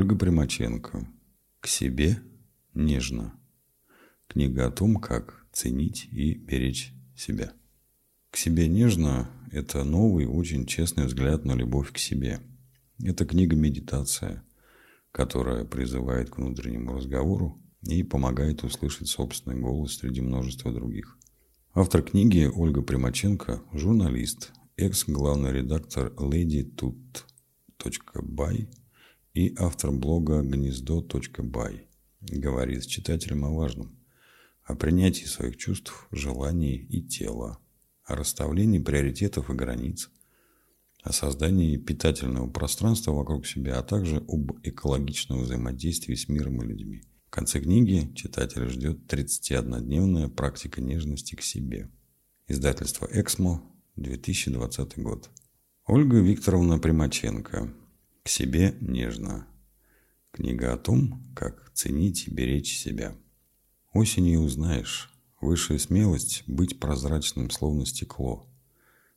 [0.00, 1.06] Ольга Примаченко.
[1.60, 2.22] К себе
[2.72, 3.38] нежно.
[4.28, 7.52] Книга о том, как ценить и беречь себя.
[8.30, 12.40] К себе нежно– это новый, очень честный взгляд на любовь к себе.
[13.04, 14.42] Это книга-медитация,
[15.12, 21.18] которая призывает к внутреннему разговору и помогает услышать собственный голос среди множества других.
[21.74, 27.20] Автор книги Ольга Примаченко– журналист, экс-главный редактор ladytut.by
[29.34, 31.80] и автор блога гнездо.by.
[32.20, 33.96] Говорит с читателем о важном–
[34.70, 37.58] о принятии своих чувств, желаний и тела,
[38.04, 40.10] о расставлении приоритетов и границ,
[41.02, 47.02] о создании питательного пространства вокруг себя, а также об экологичном взаимодействии с миром и людьми.
[47.26, 51.90] В конце книги читателя ждет 31-дневная практика нежности к себе.
[52.48, 53.62] Издательство «Эксмо»,
[53.96, 55.30] 2020 год.
[55.86, 57.72] Ольга Викторовна Примаченко.
[58.22, 59.46] К себе нежно.
[60.30, 63.16] Книга о том, как ценить и беречь себя.
[63.94, 68.46] Осенью узнаешь, высшая смелость– быть прозрачным, словно стекло.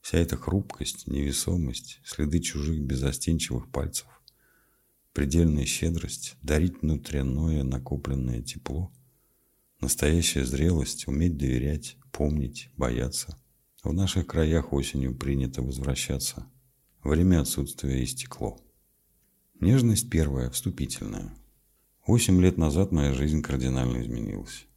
[0.00, 4.08] Вся эта хрупкость, невесомость, следы чужих безостенчивых пальцев,
[5.12, 8.92] предельная щедрость, дарить внутреннее накопленное тепло,
[9.80, 13.38] настоящая зрелость, уметь доверять, помнить, бояться.
[13.84, 16.46] В наших краях осенью принято возвращаться.
[17.04, 18.60] Время отсутствия истекло.
[19.60, 21.34] Нежность первая, вступительная.
[22.06, 24.68] Восемь лет назад моя жизнь кардинально изменилась.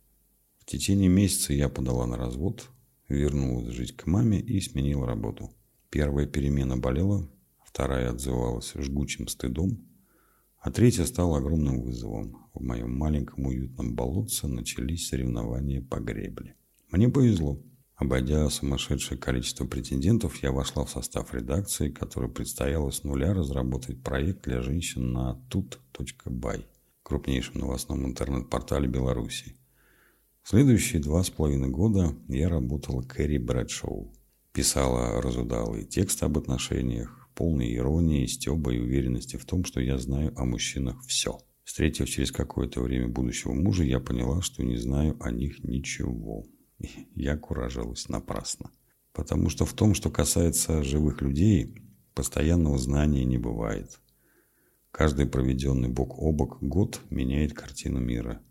[0.57, 2.67] В течение месяца я подала на развод,
[3.07, 5.51] вернулась жить к маме и сменила работу.
[5.91, 7.29] Первая перемена болела,
[7.63, 9.87] вторая отзывалась жгучим стыдом,
[10.57, 12.49] а третья стала огромным вызовом.
[12.51, 16.55] В моем маленьком уютном болотце начались соревнования по гребле.
[16.89, 17.61] Мне повезло.
[18.01, 24.45] Обойдя сумасшедшее количество претендентов, я вошла в состав редакции, которой предстояло с нуля разработать проект
[24.45, 26.65] для женщин на tut.by,
[27.03, 29.55] крупнейшем новостном интернет-портале Беларуси.
[30.41, 34.11] Следующие два с половиной года я работала Кэрри Брэдшоу.
[34.51, 40.33] Писала разудалые тексты об отношениях, полные иронии, стеба и уверенности в том, что я знаю
[40.35, 41.37] о мужчинах все.
[41.63, 46.47] Встретив через какое-то время будущего мужа, я поняла, что не знаю о них ничего
[47.15, 48.71] я куражилась напрасно.
[49.13, 51.75] Потому что в том, что касается живых людей,
[52.13, 53.99] постоянного знания не бывает.
[54.91, 58.41] Каждый проведенный бок о бок год меняет картину мира.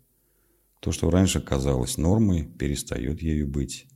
[0.79, 3.87] То, что раньше казалось нормой, перестает ею быть.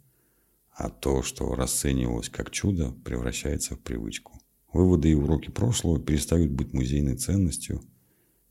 [0.72, 4.40] А то, что расценивалось как чудо, превращается в привычку.
[4.72, 7.82] Выводы и уроки прошлого перестают быть музейной ценностью,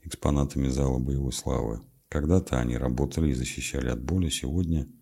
[0.03, 1.83] экспонатами зала боевой славы.
[2.09, 4.89] Когда-то они работали и защищали от боли, сегодня–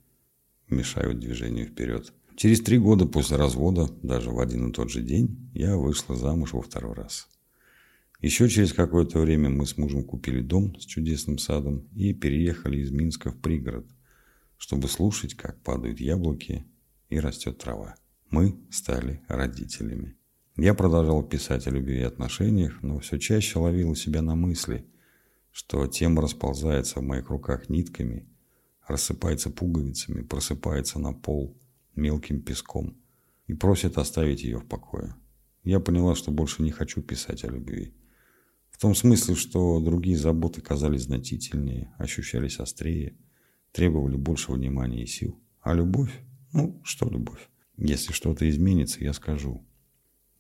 [0.69, 2.13] мешают движению вперед.
[2.37, 6.55] Через три года после развода, даже в один и тот же день, я вышла замуж
[6.55, 7.29] во второй раз.
[8.21, 12.91] Еще через какое-то время мы с мужем купили дом с чудесным садом и переехали из
[12.91, 13.87] Минска в пригород,
[14.57, 16.65] чтобы слушать, как падают яблоки
[17.11, 17.97] и растет трава.
[18.31, 20.17] Мы стали родителями.
[20.57, 24.87] Я продолжал писать о любви и отношениях, но все чаще ловил себя на мысли,
[25.51, 28.27] что тема расползается в моих руках нитками–
[28.87, 31.57] рассыпается пуговицами, просыпается на пол
[31.95, 32.97] мелким песком
[33.47, 35.15] и просит оставить ее в покое.
[35.65, 37.95] Я поняла, что больше не хочу писать о любви.
[38.71, 43.17] В том смысле, что другие заботы казались значительнее, ощущались острее,
[43.71, 45.41] требовали больше внимания и сил.
[45.61, 46.13] А любовь?
[46.53, 47.49] Ну, что любовь?
[47.77, 49.65] Если что-то изменится, я скажу.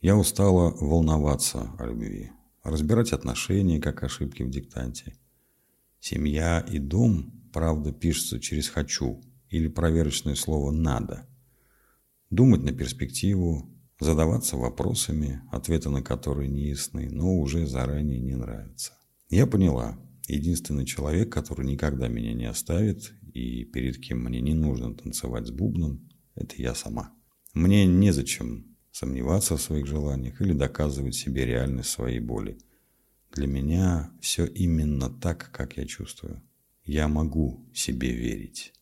[0.00, 2.32] Я устала волноваться о любви,
[2.64, 5.16] разбирать отношения, как ошибки в диктанте.
[6.04, 11.28] Семья и дом правда пишется через «хочу» или проверочное слово «надо».
[12.28, 13.70] Думать на перспективу,
[14.00, 18.94] задаваться вопросами, ответы на которые не ясны, но уже заранее не нравятся.
[19.28, 19.96] Я поняла,
[20.26, 25.52] единственный человек, который никогда меня не оставит и перед кем мне не нужно танцевать с
[25.52, 27.14] бубном, это я сама.
[27.54, 32.58] Мне незачем сомневаться в своих желаниях или доказывать себе реальность своей боли.
[33.32, 36.42] Для меня все именно так, как я чувствую.
[36.84, 38.74] Я могу себе верить.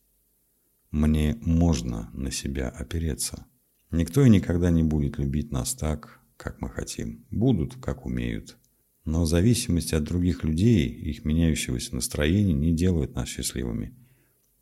[0.91, 3.45] Мне можно на себя опереться.
[3.91, 7.25] Никто и никогда не будет любить нас так, как мы хотим.
[7.31, 8.57] Будут, как умеют.
[9.05, 13.95] Но зависимость от других людей, их меняющегося настроения не делает нас счастливыми.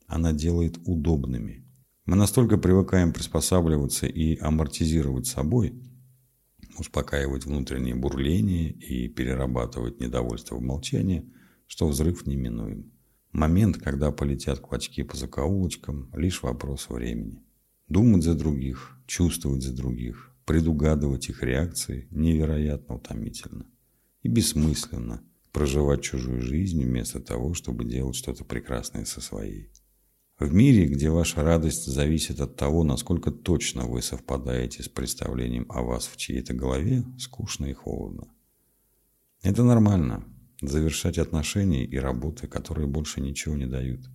[0.06, 1.66] Она делает удобными.
[2.06, 5.82] Мы настолько привыкаем приспосабливаться и амортизировать собой,
[6.80, 11.26] успокаивать внутреннее бурление и перерабатывать недовольство в молчание,
[11.68, 12.92] что взрыв неминуем.
[13.32, 17.44] Момент, когда полетят клочки по закоулочкам, лишь вопрос времени.
[17.88, 23.66] Думать за других, чувствовать за других, предугадывать их реакции невероятно утомительно
[24.24, 25.24] и бессмысленно.
[25.52, 29.72] проживать чужую жизнь вместо того, чтобы делать что-то прекрасное со своей.
[30.40, 35.82] В мире, где ваша радость зависит от того, насколько точно вы совпадаете с представлением о
[35.82, 38.30] вас в чьей-то голове, скучно и холодно.
[39.42, 40.24] Это нормально–
[40.62, 44.10] завершать отношения и работы, которые больше ничего не дают,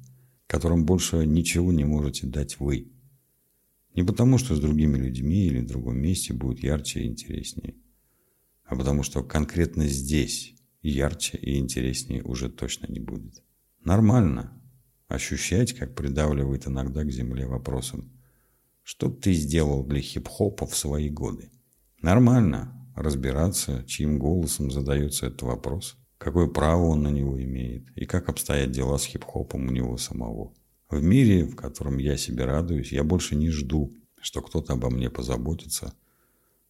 [0.47, 2.91] которым больше ничего не можете дать вы.
[3.95, 7.75] Не потому, что с другими людьми или в другом месте будет ярче и интереснее,
[8.65, 13.43] а потому что конкретно здесь ярче и интереснее уже точно не будет.
[13.85, 14.59] Нормально
[15.09, 18.11] ощущать, как придавливает иногда к земле вопросом
[18.83, 21.51] «Что ты сделал для хип-хопа в свои годы?»
[22.01, 28.29] Нормально разбираться, чьим голосом задается этот вопрос, какое право он на него имеет и как
[28.29, 30.53] обстоят дела с хип-хопом у него самого.
[30.91, 35.11] В мире, в котором я себе радуюсь, я больше не жду, что кто-то обо мне
[35.11, 35.95] позаботится,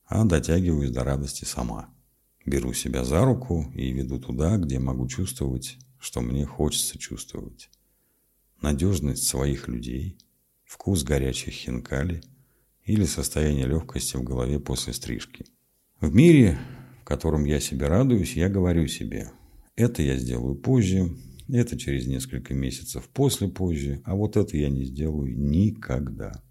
[0.07, 1.89] а дотягиваюсь до радости сама.
[2.47, 7.71] Беру себя за руку и веду туда, где могу чувствовать, что мне хочется чувствовать.
[8.65, 10.17] Надежность своих людей,
[10.65, 12.23] вкус горячих хинкали
[12.87, 15.45] или состояние легкости в голове после стрижки.
[16.01, 16.59] В мире,
[17.03, 19.31] в котором я себе радуюсь, я говорю себе,
[19.77, 21.15] это я сделаю позже,
[21.47, 26.43] это через несколько месяцев после позже, а вот это я не сделаю никогда.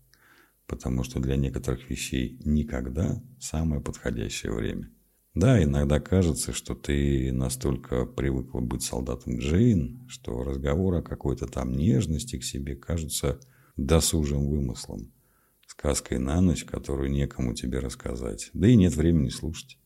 [0.68, 4.92] Потому что для некоторых вещей никогда самое подходящее время.
[5.34, 11.72] Да, иногда кажется, что ты настолько привыкла быть солдатом Джейн, что разговор о какой-то там
[11.72, 13.40] нежности к себе кажется
[13.76, 15.12] досужим вымыслом,
[15.66, 19.80] сказкой на ночь, которую некому тебе рассказать, да и нет времени слушать.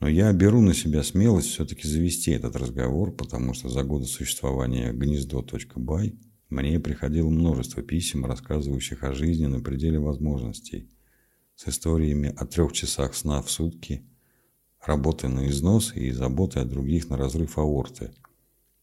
[0.00, 4.92] Но я беру на себя смелость все-таки завести этот разговор, потому что за годы существования
[4.92, 6.18] гнездо.бай
[6.50, 10.88] мне приходило множество писем, рассказывающих о жизни на пределе возможностей,
[11.54, 14.04] с историями о трех часах сна в сутки,
[14.84, 18.12] работы на износ и заботы о других на разрыв аорты.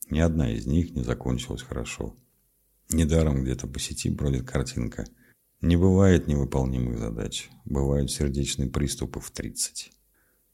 [0.09, 2.15] Ни одна из них не закончилась хорошо.
[2.89, 5.05] Недаром где-то по сети бродит картинка.
[5.61, 9.91] Не бывает невыполнимых задач, бывают сердечные приступы в 30.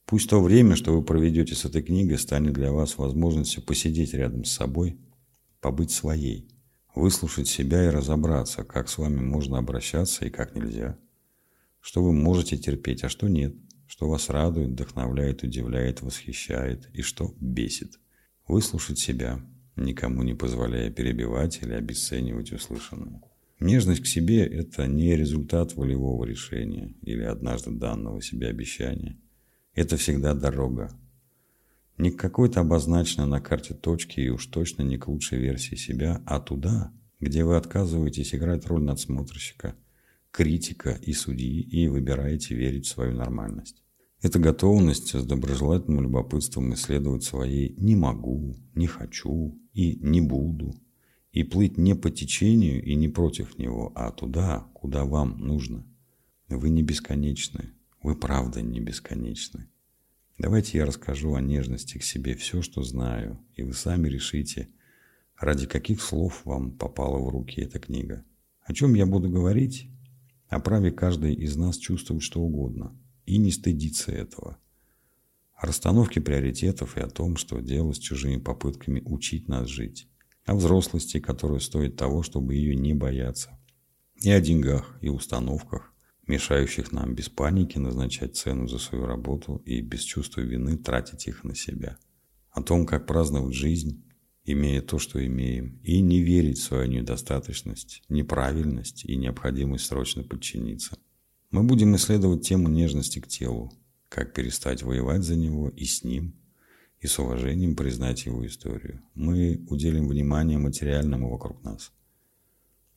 [0.06, 4.46] Пусть то время, что вы проведете с этой книгой, станет для вас возможностью посидеть рядом
[4.46, 5.00] с собой,
[5.60, 6.50] побыть своей,
[6.96, 10.98] выслушать себя и разобраться, как с вами можно обращаться и как нельзя.
[11.80, 13.56] Что вы можете терпеть, а что нет.
[13.92, 18.00] Что вас радует, вдохновляет, удивляет, восхищает и что бесит.
[18.48, 19.42] Выслушать себя,
[19.76, 23.22] никому не позволяя перебивать или обесценивать услышанное.
[23.60, 29.20] Нежность к себе– это не результат волевого решения или однажды данного себе обещания–
[29.76, 30.98] это всегда дорога.
[31.98, 36.22] Не к какой-то обозначенной на карте точке и уж точно не к лучшей версии себя,
[36.26, 39.76] а туда, где вы отказываетесь играть роль надсмотрщика,
[40.32, 43.84] критика и судьи и выбираете верить в свою нормальность.
[44.22, 50.74] Это готовность с доброжелательным любопытством исследовать свои «не могу», «не хочу» и «не буду»
[51.32, 55.86] и плыть не по течению и не против него, а туда, куда вам нужно.
[56.50, 57.72] Вы не бесконечны,
[58.04, 59.70] вы правда не бесконечны.
[60.38, 64.68] Давайте я расскажу о нежности к себе все, что знаю, и вы сами решите,
[65.40, 68.26] ради каких слов вам попала в руки эта книга.
[68.64, 69.88] О чем я буду говорить?
[70.52, 72.94] О праве каждой из нас чувствовать что угодно
[73.26, 74.58] и не стыдиться этого.
[75.56, 80.10] О расстановке приоритетов и о том, что делать с чужими попытками учить нас жить.
[80.44, 83.58] О взрослости, которая стоит того, чтобы ее не бояться.
[84.22, 85.94] И о деньгах, и установках,
[86.28, 91.46] мешающих нам без паники назначать цену за свою работу и без чувства вины тратить их
[91.46, 91.98] на себя.
[92.50, 94.04] О том, как праздновать жизнь,
[94.44, 100.98] имея то, что имеем, и не верить в свою недостаточность, неправильность и необходимость срочно подчиниться.
[101.52, 103.72] Мы будем исследовать тему нежности к телу,
[104.10, 106.36] как перестать воевать за него и с ним,
[107.00, 109.02] и с уважением признать его историю.
[109.16, 111.92] Мы уделим внимание материальному вокруг нас–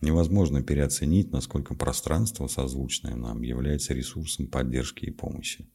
[0.04, 5.66] Невозможно переоценить, насколько пространство, созвучное нам, является ресурсом поддержки и помощи.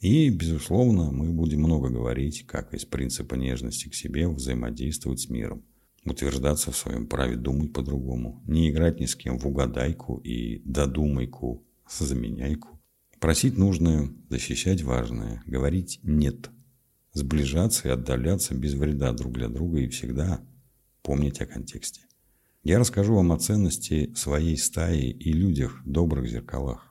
[0.00, 5.64] И, безусловно, мы будем много говорить, как из принципа нежности к себе взаимодействовать с миром,
[6.04, 11.66] утверждаться в своем праве думать по-другому, не играть ни с кем в угадайку и додумайку,
[11.90, 12.80] заменяйку.
[13.18, 16.50] Просить нужное, защищать важное, говорить «нет»,
[17.12, 20.40] сближаться и отдаляться без вреда друг для друга и всегда
[21.02, 22.02] помнить о контексте.
[22.62, 26.87] Я расскажу вам о ценности своей стаи и людях, добрых зеркалах.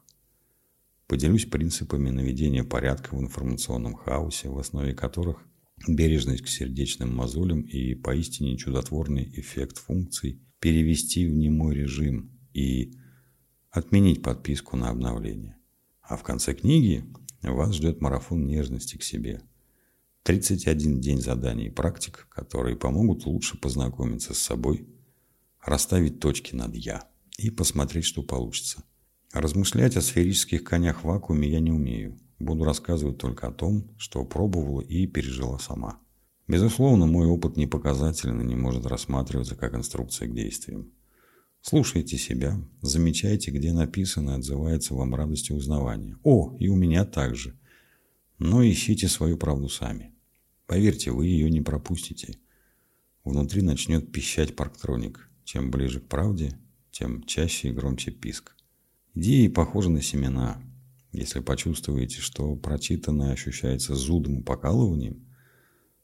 [1.07, 5.37] Поделюсь принципами наведения порядка в информационном хаосе, в основе которых
[5.87, 12.93] бережность к сердечным мозолям и поистине чудотворный эффект функций перевести в немой режим и
[13.69, 15.57] отменить подписку на обновление.
[16.01, 17.05] А в конце книги
[17.41, 19.41] вас ждет марафон нежности к себе.
[20.23, 24.89] 31 день заданий и практик, которые помогут лучше познакомиться с собой,
[25.63, 28.83] расставить точки над «я» и посмотреть, что получится.
[29.33, 32.17] Размышлять о сферических конях в вакууме я не умею.
[32.39, 35.99] Буду рассказывать только о том, что пробовала и пережила сама.
[36.47, 40.91] Безусловно, мой опыт не показателен и не может рассматриваться как инструкция к действиям.
[41.61, 46.17] Слушайте себя, замечайте, где написано и отзывается вам радостью узнавания.
[46.23, 47.59] О, и у меня также.
[48.37, 50.13] Но ищите свою правду сами.
[50.67, 52.37] Поверьте, вы ее не пропустите.
[53.25, 55.29] Внутри начнет пищать парктроник.
[55.43, 56.57] Чем ближе к правде,
[56.91, 58.56] тем чаще и громче писк.
[59.19, 60.61] Идеи похожи на семена.
[61.11, 65.25] Если почувствуете, что прочитанное ощущается зудом и покалыванием,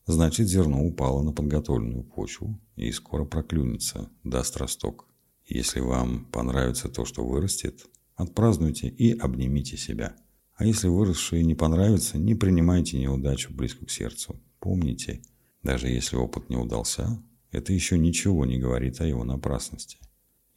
[0.08, 5.08] значит зерно упало на подготовленную почву и скоро проклюнется, даст росток.
[5.46, 10.16] Если вам понравится то, что вырастет, отпразднуйте и обнимите себя.
[10.56, 14.42] А если выросшее не понравится, не принимайте неудачу близко к сердцу.
[14.60, 15.22] Помните,
[15.62, 20.00] даже если опыт не удался, это еще ничего не говорит о его напрасности.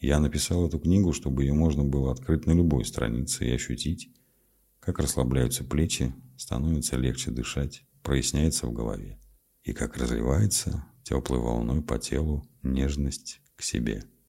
[0.07, 4.09] Я написал эту книгу, чтобы ее можно было открыть на любой странице и ощутить,
[4.79, 9.19] как расслабляются плечи, становится легче дышать, проясняется в голове,
[9.65, 14.05] и как разливается теплой волной по телу нежность к себе.